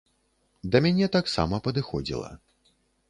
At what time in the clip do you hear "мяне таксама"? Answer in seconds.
0.85-1.59